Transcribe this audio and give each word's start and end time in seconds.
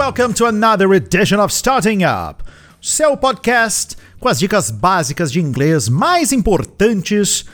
welcome 0.00 0.32
to 0.32 0.46
another 0.46 0.94
edition 0.94 1.38
of 1.38 1.52
Starting 1.52 2.04
Up, 2.04 2.42
seu 2.80 3.18
podcast 3.18 3.98
com 4.18 4.28
as 4.28 4.38
dicas 4.38 4.70
básicas 4.70 5.30
de 5.30 5.38
inglês 5.38 5.90
mais 5.90 6.32
importantes 6.32 7.44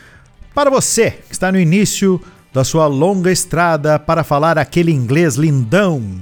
para 0.55 0.71
você 0.71 1.11
que 1.11 1.33
está 1.33 1.51
no 1.51 1.59
início 1.59 2.21
da 2.53 2.62
sua 2.62 2.87
longa 2.87 3.33
estrada 3.33 3.98
para 3.98 4.23
falar 4.23 4.59
aquele 4.59 4.93
inglês 4.93 5.35
lindão. 5.35 6.21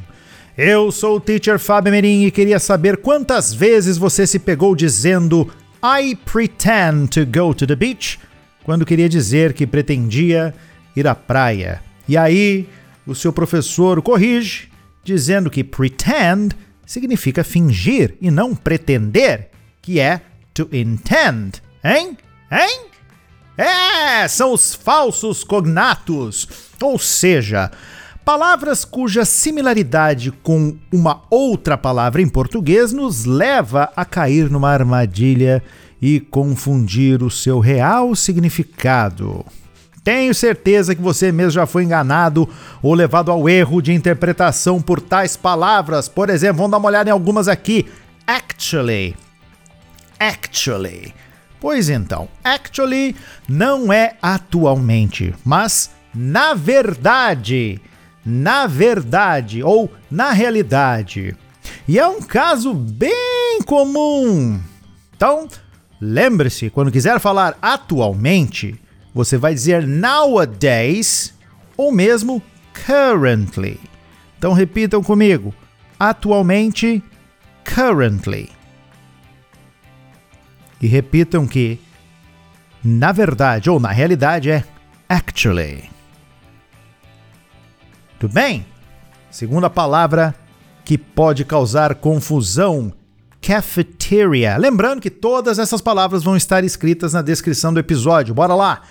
Eu 0.57 0.90
sou 0.90 1.16
o 1.16 1.21
teacher 1.21 1.58
Fábio 1.58 1.93
Merim 1.93 2.25
e 2.25 2.30
queria 2.30 2.59
saber 2.59 2.96
quantas 2.96 3.52
vezes 3.52 3.98
você 3.98 4.27
se 4.27 4.38
pegou 4.38 4.75
dizendo 4.75 5.52
I 5.84 6.16
pretend 6.16 7.09
to 7.09 7.27
go 7.27 7.53
to 7.53 7.67
the 7.67 7.76
beach 7.76 8.18
quando 8.64 8.86
queria 8.86 9.11
dizer 9.11 9.53
que 9.53 9.67
pretendia 9.67 10.54
ir 10.96 11.06
à 11.06 11.14
praia. 11.14 11.82
E 12.09 12.17
aí, 12.17 12.67
o 13.06 13.14
seu 13.14 13.31
professor 13.31 14.00
corrige, 14.00 14.72
dizendo 15.04 15.50
que 15.50 15.63
pretend 15.63 16.57
significa 16.86 17.45
fingir 17.45 18.17
e 18.21 18.31
não 18.31 18.54
pretender, 18.54 19.50
que 19.81 20.00
é 20.00 20.21
to 20.53 20.68
intend, 20.72 21.62
hein? 21.85 22.17
Hein? 22.50 22.86
É, 23.57 24.26
são 24.26 24.53
os 24.53 24.75
falsos 24.75 25.45
cognatos, 25.45 26.48
ou 26.81 26.98
seja, 26.98 27.71
palavras 28.25 28.85
cuja 28.85 29.25
similaridade 29.25 30.32
com 30.32 30.76
uma 30.93 31.23
outra 31.31 31.79
palavra 31.79 32.20
em 32.20 32.28
português 32.28 32.92
nos 32.92 33.25
leva 33.25 33.92
a 33.95 34.05
cair 34.05 34.50
numa 34.50 34.70
armadilha 34.70 35.62
e 36.03 36.19
confundir 36.19 37.23
o 37.23 37.31
seu 37.31 37.61
real 37.61 38.14
significado. 38.14 39.45
Tenho 40.05 40.34
certeza 40.34 40.94
que 40.94 41.00
você 41.00 41.33
mesmo 41.33 41.52
já 41.52 41.64
foi 41.64 41.83
enganado 41.83 42.47
ou 42.83 42.92
levado 42.92 43.33
ao 43.33 43.48
erro 43.48 43.80
de 43.80 43.91
interpretação 43.91 44.80
por 44.80 45.00
tais 45.00 45.34
palavras. 45.34 46.10
Por 46.10 46.28
exemplo, 46.28 46.58
vamos 46.58 46.72
dar 46.72 46.77
uma 46.77 46.88
olhada 46.88 47.08
em 47.08 47.12
algumas 47.12 47.48
aqui. 47.48 47.86
Actually. 48.27 49.16
Actually. 50.20 51.14
Pois 51.58 51.88
então, 51.88 52.28
actually 52.44 53.16
não 53.48 53.91
é 53.91 54.16
atualmente, 54.20 55.34
mas 55.42 55.91
na 56.14 56.52
verdade. 56.52 57.80
Na 58.27 58.66
verdade 58.66 59.62
ou 59.62 59.91
na 60.10 60.32
realidade. 60.32 61.34
E 61.88 61.98
é 61.98 62.06
um 62.06 62.20
caso 62.20 62.75
bem 62.75 63.60
comum. 63.64 64.60
Então, 65.16 65.48
lembre-se, 65.98 66.69
quando 66.69 66.92
quiser 66.92 67.19
falar 67.19 67.56
atualmente, 67.62 68.78
você 69.15 69.39
vai 69.39 69.55
dizer 69.55 69.87
nowadays 69.87 71.33
ou 71.77 71.93
mesmo 71.93 72.43
currently. 72.87 73.81
Então 74.37 74.53
repitam 74.53 75.03
comigo: 75.03 75.55
atualmente, 75.98 77.03
currently. 77.65 78.51
E 80.83 80.87
repitam 80.87 81.47
que 81.47 81.81
na 82.83 83.12
verdade 83.12 83.71
ou 83.71 83.81
na 83.81 83.91
realidade 83.91 84.51
é 84.51 84.65
actually. 85.09 85.89
Tudo 88.19 88.34
bem? 88.34 88.67
Segunda 89.31 89.71
palavra 89.71 90.34
que 90.84 90.99
pode 90.99 91.45
causar 91.45 91.95
confusão 91.95 92.93
cafeteria. 93.41 94.56
Lembrando 94.56 95.01
que 95.01 95.11
todas 95.11 95.59
essas 95.59 95.81
palavras 95.81 96.23
vão 96.23 96.37
estar 96.37 96.65
escritas 96.65 97.12
na 97.12 97.23
descrição 97.23 97.73
do 97.73 97.81
episódio. 97.81 98.34
Bora 98.34 98.55
lá! 98.55 98.83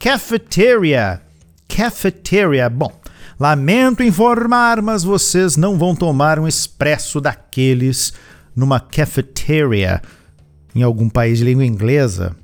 Cafeteria. 0.00 1.20
Cafeteria. 1.68 2.70
Bom, 2.70 2.90
lamento 3.38 4.02
informar, 4.02 4.80
mas 4.80 5.04
vocês 5.04 5.58
não 5.58 5.76
vão 5.76 5.94
tomar 5.94 6.38
um 6.38 6.48
expresso 6.48 7.20
daqueles 7.20 8.14
numa 8.56 8.80
cafeteria 8.80 10.00
em 10.74 10.82
algum 10.82 11.06
país 11.06 11.36
de 11.36 11.44
língua 11.44 11.66
inglesa. 11.66 12.34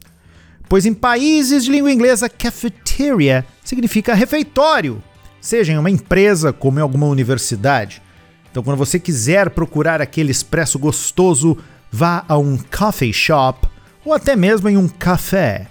Pois 0.68 0.84
em 0.84 0.92
países 0.92 1.64
de 1.64 1.70
língua 1.70 1.90
inglesa, 1.90 2.28
cafeteria 2.28 3.42
significa 3.64 4.12
refeitório, 4.12 5.02
seja 5.40 5.72
em 5.72 5.78
uma 5.78 5.90
empresa 5.90 6.52
como 6.52 6.78
em 6.78 6.82
alguma 6.82 7.06
universidade. 7.06 8.02
Então, 8.50 8.62
quando 8.62 8.76
você 8.76 8.98
quiser 8.98 9.48
procurar 9.48 10.02
aquele 10.02 10.30
expresso 10.30 10.78
gostoso, 10.78 11.56
vá 11.90 12.22
a 12.28 12.36
um 12.36 12.58
coffee 12.58 13.14
shop 13.14 13.66
ou 14.04 14.12
até 14.12 14.36
mesmo 14.36 14.68
em 14.68 14.76
um 14.76 14.86
café 14.88 15.68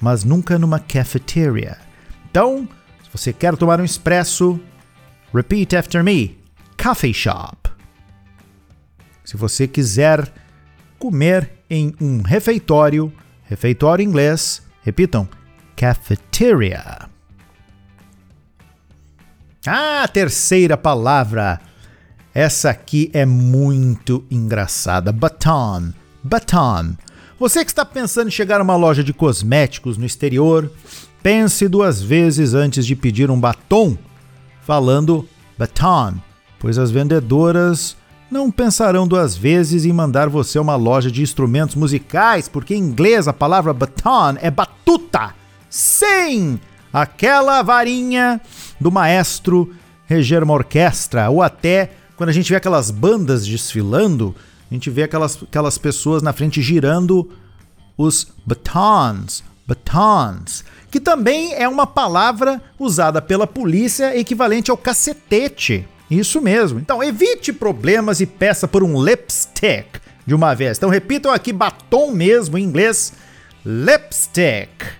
mas 0.00 0.24
nunca 0.24 0.58
numa 0.58 0.80
cafeteria. 0.80 1.76
Então, 2.30 2.68
se 3.02 3.10
você 3.12 3.32
quer 3.32 3.56
tomar 3.56 3.80
um 3.80 3.84
expresso, 3.84 4.60
repeat 5.32 5.76
after 5.76 6.02
me: 6.02 6.38
coffee 6.80 7.12
shop. 7.12 7.70
Se 9.24 9.36
você 9.36 9.68
quiser 9.68 10.32
comer 10.98 11.50
em 11.68 11.94
um 12.00 12.22
refeitório, 12.22 13.12
refeitório 13.44 14.02
em 14.02 14.06
inglês, 14.06 14.62
repitam: 14.82 15.28
cafeteria. 15.76 17.08
Ah, 19.66 20.08
terceira 20.08 20.76
palavra. 20.76 21.60
Essa 22.32 22.70
aqui 22.70 23.10
é 23.12 23.26
muito 23.26 24.24
engraçada. 24.30 25.12
Baton. 25.12 25.92
Baton. 26.22 26.94
Você 27.40 27.64
que 27.64 27.70
está 27.70 27.86
pensando 27.86 28.28
em 28.28 28.30
chegar 28.30 28.60
a 28.60 28.62
uma 28.62 28.76
loja 28.76 29.02
de 29.02 29.14
cosméticos 29.14 29.96
no 29.96 30.04
exterior, 30.04 30.70
pense 31.22 31.66
duas 31.68 32.02
vezes 32.02 32.52
antes 32.52 32.84
de 32.84 32.94
pedir 32.94 33.30
um 33.30 33.40
batom, 33.40 33.96
falando 34.60 35.26
baton, 35.56 36.16
pois 36.58 36.76
as 36.76 36.90
vendedoras 36.90 37.96
não 38.30 38.50
pensarão 38.50 39.08
duas 39.08 39.34
vezes 39.34 39.86
em 39.86 39.92
mandar 39.92 40.28
você 40.28 40.58
a 40.58 40.60
uma 40.60 40.76
loja 40.76 41.10
de 41.10 41.22
instrumentos 41.22 41.76
musicais, 41.76 42.46
porque 42.46 42.74
em 42.74 42.78
inglês 42.78 43.26
a 43.26 43.32
palavra 43.32 43.72
baton 43.72 44.36
é 44.42 44.50
batuta. 44.50 45.34
Sim! 45.70 46.60
Aquela 46.92 47.62
varinha 47.62 48.38
do 48.78 48.92
maestro 48.92 49.74
reger 50.04 50.44
uma 50.44 50.52
orquestra, 50.52 51.30
ou 51.30 51.42
até 51.42 51.92
quando 52.18 52.28
a 52.28 52.34
gente 52.34 52.50
vê 52.50 52.56
aquelas 52.56 52.90
bandas 52.90 53.46
desfilando, 53.46 54.36
a 54.70 54.74
gente 54.74 54.88
vê 54.88 55.02
aquelas, 55.02 55.42
aquelas 55.42 55.76
pessoas 55.76 56.22
na 56.22 56.32
frente 56.32 56.62
girando 56.62 57.28
os 57.98 58.28
batons, 58.46 59.42
batons, 59.66 60.64
que 60.90 61.00
também 61.00 61.52
é 61.54 61.68
uma 61.68 61.86
palavra 61.86 62.62
usada 62.78 63.20
pela 63.20 63.46
polícia 63.46 64.16
equivalente 64.16 64.70
ao 64.70 64.76
cacetete. 64.76 65.86
Isso 66.10 66.40
mesmo. 66.40 66.78
Então 66.78 67.02
evite 67.02 67.52
problemas 67.52 68.20
e 68.20 68.26
peça 68.26 68.66
por 68.66 68.82
um 68.82 69.02
lipstick 69.02 70.00
de 70.26 70.34
uma 70.34 70.54
vez. 70.54 70.78
Então 70.78 70.88
repitam 70.88 71.32
aqui 71.32 71.52
batom 71.52 72.12
mesmo 72.12 72.56
em 72.56 72.64
inglês, 72.64 73.12
lipstick. 73.64 74.98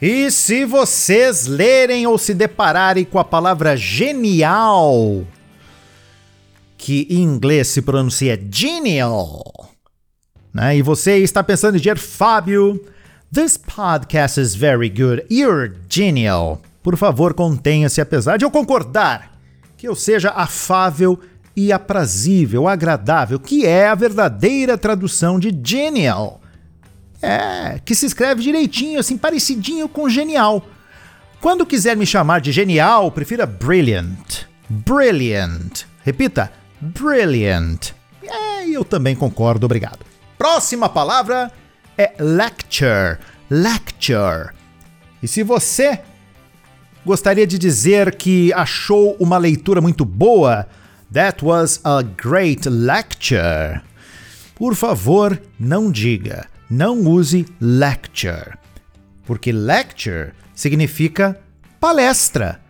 E 0.00 0.30
se 0.30 0.66
vocês 0.66 1.46
lerem 1.46 2.06
ou 2.06 2.18
se 2.18 2.34
depararem 2.34 3.04
com 3.04 3.18
a 3.18 3.24
palavra 3.24 3.76
genial, 3.76 5.24
que 6.84 7.06
em 7.08 7.22
inglês 7.22 7.68
se 7.68 7.80
pronuncia 7.80 8.38
genial. 8.50 9.70
Né? 10.52 10.76
E 10.76 10.82
você 10.82 11.16
está 11.16 11.42
pensando 11.42 11.76
em 11.76 11.78
dizer, 11.78 11.96
Fábio, 11.96 12.78
this 13.32 13.56
podcast 13.56 14.38
is 14.38 14.54
very 14.54 14.90
good, 14.90 15.24
you're 15.30 15.72
genial. 15.88 16.60
Por 16.82 16.98
favor, 16.98 17.32
contenha-se, 17.32 18.02
apesar 18.02 18.36
de 18.36 18.44
eu 18.44 18.50
concordar 18.50 19.32
que 19.78 19.88
eu 19.88 19.94
seja 19.94 20.28
afável 20.28 21.18
e 21.56 21.72
aprazível, 21.72 22.68
agradável, 22.68 23.40
que 23.40 23.64
é 23.64 23.88
a 23.88 23.94
verdadeira 23.94 24.76
tradução 24.76 25.38
de 25.38 25.58
genial. 25.64 26.42
É, 27.22 27.80
que 27.82 27.94
se 27.94 28.04
escreve 28.04 28.42
direitinho, 28.42 29.00
assim, 29.00 29.16
parecidinho 29.16 29.88
com 29.88 30.06
genial. 30.06 30.62
Quando 31.40 31.64
quiser 31.64 31.96
me 31.96 32.04
chamar 32.04 32.42
de 32.42 32.52
genial, 32.52 33.10
prefira 33.10 33.46
brilliant. 33.46 34.44
Brilliant. 34.68 35.84
Repita, 36.02 36.52
brilliant. 36.84 37.92
É, 38.22 38.68
eu 38.68 38.84
também 38.84 39.14
concordo, 39.14 39.66
obrigado. 39.66 40.00
Próxima 40.36 40.88
palavra 40.88 41.50
é 41.96 42.12
lecture. 42.18 43.18
Lecture. 43.50 44.50
E 45.22 45.28
se 45.28 45.42
você 45.42 46.00
gostaria 47.04 47.46
de 47.46 47.58
dizer 47.58 48.14
que 48.16 48.52
achou 48.52 49.16
uma 49.18 49.38
leitura 49.38 49.80
muito 49.80 50.04
boa, 50.04 50.66
that 51.12 51.44
was 51.44 51.80
a 51.84 52.02
great 52.02 52.68
lecture. 52.68 53.80
Por 54.54 54.74
favor, 54.74 55.40
não 55.58 55.90
diga, 55.90 56.46
não 56.70 57.00
use 57.00 57.46
lecture, 57.60 58.56
porque 59.26 59.52
lecture 59.52 60.32
significa 60.54 61.38
palestra. 61.80 62.60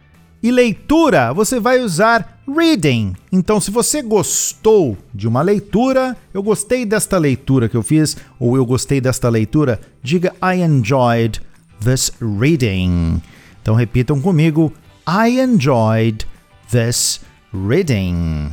E 0.44 0.50
leitura, 0.50 1.32
você 1.32 1.58
vai 1.58 1.80
usar 1.80 2.38
reading. 2.46 3.14
Então, 3.32 3.58
se 3.58 3.70
você 3.70 4.02
gostou 4.02 4.94
de 5.14 5.26
uma 5.26 5.40
leitura, 5.40 6.14
eu 6.34 6.42
gostei 6.42 6.84
desta 6.84 7.16
leitura 7.16 7.66
que 7.66 7.74
eu 7.74 7.82
fiz, 7.82 8.14
ou 8.38 8.54
eu 8.54 8.66
gostei 8.66 9.00
desta 9.00 9.30
leitura, 9.30 9.80
diga 10.02 10.34
I 10.42 10.60
enjoyed 10.60 11.40
this 11.82 12.12
reading. 12.20 13.22
Então, 13.62 13.74
repitam 13.74 14.20
comigo: 14.20 14.70
I 15.08 15.40
enjoyed 15.40 16.26
this 16.70 17.22
reading. 17.50 18.50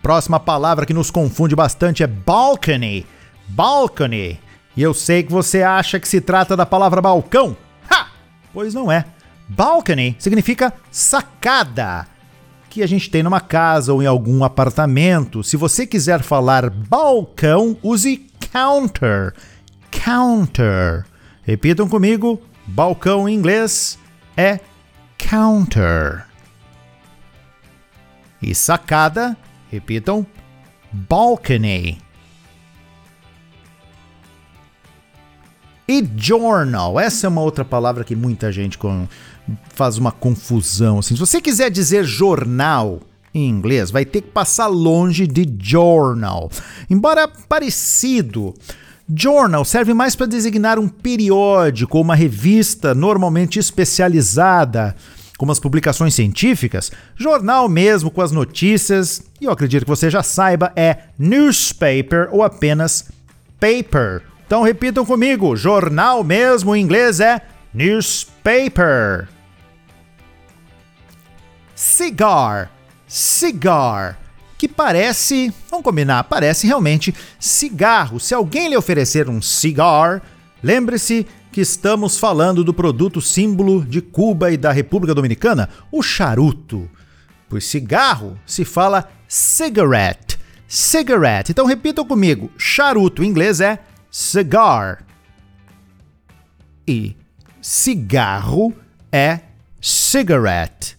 Próxima 0.00 0.38
palavra 0.38 0.86
que 0.86 0.94
nos 0.94 1.10
confunde 1.10 1.56
bastante 1.56 2.04
é 2.04 2.06
balcony. 2.06 3.04
Balcony. 3.48 4.38
E 4.76 4.82
eu 4.82 4.94
sei 4.94 5.24
que 5.24 5.32
você 5.32 5.64
acha 5.64 5.98
que 5.98 6.06
se 6.06 6.20
trata 6.20 6.56
da 6.56 6.64
palavra 6.64 7.02
balcão. 7.02 7.56
Ha! 7.90 8.06
Pois 8.52 8.72
não 8.72 8.92
é. 8.92 9.04
Balcony 9.48 10.16
significa 10.18 10.72
sacada, 10.90 12.06
que 12.70 12.82
a 12.82 12.86
gente 12.86 13.10
tem 13.10 13.22
numa 13.22 13.40
casa 13.40 13.92
ou 13.92 14.02
em 14.02 14.06
algum 14.06 14.42
apartamento. 14.42 15.42
Se 15.44 15.56
você 15.56 15.86
quiser 15.86 16.22
falar 16.22 16.70
balcão, 16.70 17.76
use 17.82 18.26
counter. 18.50 19.32
Counter. 19.90 21.04
Repitam 21.42 21.88
comigo: 21.88 22.42
balcão 22.66 23.28
em 23.28 23.34
inglês 23.34 23.98
é 24.36 24.58
counter. 25.18 26.26
E 28.42 28.54
sacada, 28.54 29.36
repitam: 29.70 30.26
balcony. 30.92 32.03
E 35.86 36.06
journal, 36.16 36.98
essa 36.98 37.26
é 37.26 37.28
uma 37.28 37.42
outra 37.42 37.64
palavra 37.64 38.04
que 38.04 38.16
muita 38.16 38.50
gente 38.50 38.78
com, 38.78 39.06
faz 39.74 39.98
uma 39.98 40.10
confusão. 40.10 40.98
Assim. 40.98 41.14
Se 41.14 41.20
você 41.20 41.40
quiser 41.40 41.70
dizer 41.70 42.04
jornal 42.04 43.00
em 43.34 43.48
inglês, 43.48 43.90
vai 43.90 44.04
ter 44.04 44.22
que 44.22 44.30
passar 44.30 44.66
longe 44.66 45.26
de 45.26 45.46
journal. 45.60 46.50
Embora 46.88 47.28
parecido, 47.28 48.54
journal 49.14 49.64
serve 49.64 49.92
mais 49.92 50.16
para 50.16 50.26
designar 50.26 50.78
um 50.78 50.88
periódico 50.88 51.98
ou 51.98 52.04
uma 52.04 52.14
revista 52.14 52.94
normalmente 52.94 53.58
especializada 53.58 54.94
como 55.36 55.50
as 55.50 55.58
publicações 55.58 56.14
científicas, 56.14 56.92
jornal 57.16 57.68
mesmo 57.68 58.08
com 58.08 58.22
as 58.22 58.30
notícias, 58.30 59.20
e 59.40 59.46
eu 59.46 59.50
acredito 59.50 59.82
que 59.82 59.90
você 59.90 60.08
já 60.08 60.22
saiba, 60.22 60.72
é 60.76 60.98
newspaper 61.18 62.28
ou 62.30 62.42
apenas 62.42 63.10
paper. 63.58 64.22
Então 64.46 64.62
repitam 64.62 65.04
comigo: 65.04 65.56
jornal 65.56 66.22
mesmo 66.22 66.74
em 66.74 66.82
inglês 66.82 67.20
é 67.20 67.42
newspaper. 67.72 69.28
Cigar, 71.74 72.70
cigar, 73.06 74.18
que 74.56 74.68
parece, 74.68 75.52
vamos 75.68 75.84
combinar, 75.84 76.24
parece 76.24 76.66
realmente 76.66 77.14
cigarro. 77.38 78.20
Se 78.20 78.32
alguém 78.32 78.68
lhe 78.68 78.76
oferecer 78.76 79.28
um 79.28 79.42
cigar, 79.42 80.22
lembre-se 80.62 81.26
que 81.50 81.60
estamos 81.60 82.18
falando 82.18 82.64
do 82.64 82.72
produto 82.72 83.20
símbolo 83.20 83.84
de 83.84 84.00
Cuba 84.00 84.50
e 84.50 84.56
da 84.56 84.72
República 84.72 85.14
Dominicana, 85.14 85.68
o 85.90 86.02
charuto. 86.02 86.88
Pois 87.48 87.64
cigarro 87.64 88.38
se 88.46 88.64
fala 88.64 89.08
cigarette, 89.28 90.38
cigarette. 90.66 91.52
Então 91.52 91.66
repitam 91.66 92.04
comigo: 92.04 92.50
charuto 92.56 93.22
em 93.22 93.28
inglês 93.28 93.60
é 93.60 93.80
cigar. 94.14 95.04
E 96.86 97.16
cigarro 97.60 98.72
é 99.10 99.40
cigarette. 99.80 100.96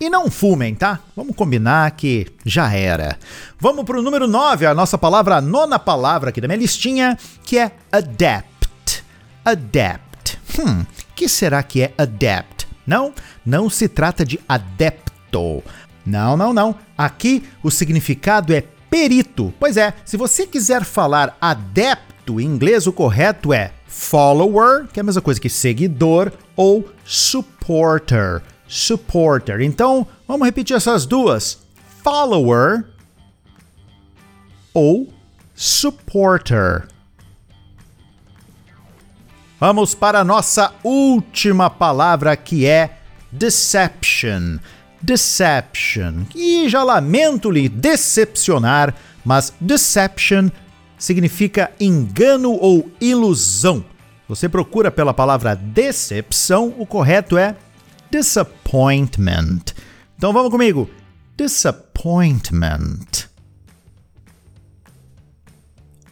E 0.00 0.08
não 0.08 0.30
fumem, 0.30 0.74
tá? 0.74 1.00
Vamos 1.14 1.36
combinar 1.36 1.90
que 1.90 2.26
já 2.42 2.72
era. 2.72 3.18
Vamos 3.60 3.84
para 3.84 3.98
o 3.98 4.02
número 4.02 4.26
9, 4.26 4.64
a 4.64 4.74
nossa 4.74 4.96
palavra, 4.96 5.36
a 5.36 5.40
nona 5.42 5.78
palavra 5.78 6.30
aqui 6.30 6.40
da 6.40 6.48
minha 6.48 6.58
listinha, 6.58 7.18
que 7.44 7.58
é 7.58 7.72
adapt. 7.92 9.04
Adapt. 9.44 10.38
Hum, 10.58 10.86
que 11.14 11.28
será 11.28 11.62
que 11.62 11.82
é 11.82 11.92
adapt? 11.98 12.66
Não, 12.86 13.12
não 13.44 13.68
se 13.68 13.88
trata 13.88 14.24
de 14.24 14.40
adepto. 14.48 15.62
Não, 16.06 16.34
não, 16.34 16.54
não. 16.54 16.74
Aqui 16.96 17.46
o 17.62 17.70
significado 17.70 18.54
é 18.54 18.62
perito. 18.94 19.52
Pois 19.58 19.76
é, 19.76 19.92
se 20.04 20.16
você 20.16 20.46
quiser 20.46 20.84
falar 20.84 21.36
adepto 21.40 22.40
em 22.40 22.44
inglês, 22.44 22.86
o 22.86 22.92
correto 22.92 23.52
é 23.52 23.72
follower, 23.88 24.86
que 24.86 25.00
é 25.00 25.02
a 25.02 25.04
mesma 25.04 25.20
coisa 25.20 25.40
que 25.40 25.50
seguidor, 25.50 26.30
ou 26.54 26.88
supporter. 27.04 28.40
Supporter. 28.68 29.60
Então, 29.60 30.06
vamos 30.28 30.46
repetir 30.46 30.76
essas 30.76 31.06
duas: 31.06 31.58
follower 32.04 32.84
ou 34.72 35.12
supporter. 35.56 36.86
Vamos 39.58 39.92
para 39.92 40.20
a 40.20 40.24
nossa 40.24 40.72
última 40.84 41.68
palavra 41.68 42.36
que 42.36 42.64
é 42.64 42.98
deception 43.32 44.58
deception. 45.04 46.24
E 46.34 46.68
já 46.68 46.82
lamento 46.82 47.50
lhe 47.50 47.68
decepcionar, 47.68 48.94
mas 49.24 49.52
deception 49.60 50.48
significa 50.98 51.70
engano 51.78 52.52
ou 52.52 52.90
ilusão. 53.00 53.84
Você 54.26 54.48
procura 54.48 54.90
pela 54.90 55.12
palavra 55.12 55.54
decepção, 55.54 56.74
o 56.78 56.86
correto 56.86 57.36
é 57.36 57.54
disappointment. 58.10 59.60
Então 60.16 60.32
vamos 60.32 60.50
comigo. 60.50 60.88
Disappointment. 61.36 63.28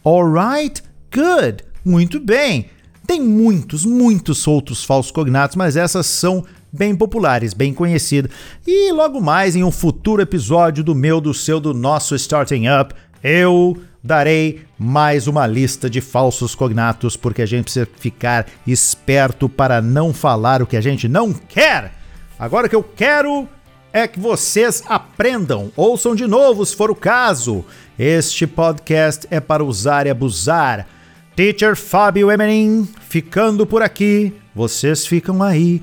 Alright, 0.04 0.82
good. 1.14 1.64
Muito 1.84 2.20
bem. 2.20 2.68
Tem 3.06 3.20
muitos, 3.20 3.84
muitos 3.84 4.46
outros 4.46 4.84
falsos 4.84 5.10
cognatos, 5.10 5.56
mas 5.56 5.76
essas 5.76 6.06
são 6.06 6.44
bem 6.72 6.96
populares, 6.96 7.52
bem 7.52 7.74
conhecidas. 7.74 8.30
E 8.66 8.90
logo 8.92 9.20
mais 9.20 9.54
em 9.54 9.62
um 9.62 9.70
futuro 9.70 10.22
episódio 10.22 10.82
do 10.82 10.94
meu, 10.94 11.20
do 11.20 11.34
seu, 11.34 11.60
do 11.60 11.74
nosso 11.74 12.14
Starting 12.14 12.64
Up, 12.68 12.94
eu 13.22 13.76
darei 14.02 14.62
mais 14.78 15.28
uma 15.28 15.46
lista 15.46 15.88
de 15.88 16.00
falsos 16.00 16.54
cognatos, 16.54 17.16
porque 17.16 17.42
a 17.42 17.46
gente 17.46 17.64
precisa 17.64 17.88
ficar 17.96 18.46
esperto 18.66 19.48
para 19.48 19.80
não 19.80 20.12
falar 20.12 20.62
o 20.62 20.66
que 20.66 20.76
a 20.76 20.80
gente 20.80 21.06
não 21.06 21.32
quer. 21.32 21.92
Agora 22.38 22.66
o 22.66 22.70
que 22.70 22.74
eu 22.74 22.82
quero 22.82 23.46
é 23.92 24.08
que 24.08 24.18
vocês 24.18 24.82
aprendam, 24.88 25.70
ouçam 25.76 26.14
de 26.14 26.26
novo 26.26 26.64
se 26.64 26.74
for 26.74 26.90
o 26.90 26.96
caso. 26.96 27.64
Este 27.98 28.46
podcast 28.46 29.28
é 29.30 29.38
para 29.38 29.62
usar 29.62 30.06
e 30.06 30.10
abusar. 30.10 30.88
Teacher 31.36 31.76
Fábio 31.76 32.30
Emerin 32.30 32.88
ficando 33.08 33.66
por 33.66 33.82
aqui, 33.82 34.34
vocês 34.54 35.06
ficam 35.06 35.42
aí 35.42 35.82